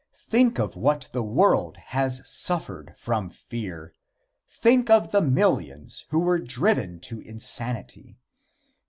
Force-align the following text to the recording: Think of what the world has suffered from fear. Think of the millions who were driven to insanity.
Think 0.15 0.57
of 0.57 0.75
what 0.75 1.09
the 1.11 1.21
world 1.21 1.77
has 1.77 2.27
suffered 2.27 2.95
from 2.97 3.29
fear. 3.29 3.93
Think 4.49 4.89
of 4.89 5.11
the 5.11 5.21
millions 5.21 6.07
who 6.09 6.21
were 6.21 6.39
driven 6.39 6.99
to 7.01 7.19
insanity. 7.21 8.17